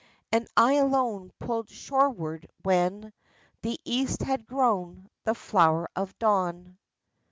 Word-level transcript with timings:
And 0.31 0.47
I 0.57 0.77
alone 0.81 1.31
pulled 1.37 1.69
shoreward 1.69 2.49
when 2.63 3.13
The 3.61 3.79
East 3.85 4.23
had 4.23 4.47
grown 4.47 5.11
the 5.25 5.35
flower 5.35 5.89
of 5.95 6.17
dawn. 6.17 6.79